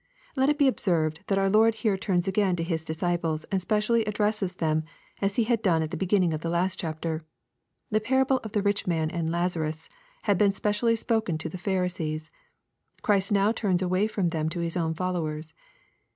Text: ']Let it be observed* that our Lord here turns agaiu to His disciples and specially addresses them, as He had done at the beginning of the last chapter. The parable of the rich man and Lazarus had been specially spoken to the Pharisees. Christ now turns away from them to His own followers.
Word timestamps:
']Let 0.35 0.49
it 0.49 0.57
be 0.57 0.67
observed* 0.67 1.19
that 1.27 1.37
our 1.37 1.47
Lord 1.47 1.75
here 1.75 1.95
turns 1.95 2.25
agaiu 2.25 2.57
to 2.57 2.63
His 2.63 2.83
disciples 2.83 3.43
and 3.51 3.61
specially 3.61 4.03
addresses 4.05 4.55
them, 4.55 4.83
as 5.21 5.35
He 5.35 5.43
had 5.43 5.61
done 5.61 5.83
at 5.83 5.91
the 5.91 5.95
beginning 5.95 6.33
of 6.33 6.41
the 6.41 6.49
last 6.49 6.79
chapter. 6.79 7.23
The 7.91 8.01
parable 8.01 8.39
of 8.43 8.53
the 8.53 8.63
rich 8.63 8.87
man 8.87 9.11
and 9.11 9.31
Lazarus 9.31 9.89
had 10.23 10.39
been 10.39 10.51
specially 10.53 10.95
spoken 10.95 11.37
to 11.37 11.49
the 11.49 11.59
Pharisees. 11.59 12.31
Christ 13.03 13.31
now 13.31 13.51
turns 13.51 13.83
away 13.83 14.07
from 14.07 14.29
them 14.29 14.49
to 14.49 14.61
His 14.61 14.75
own 14.75 14.95
followers. 14.95 15.53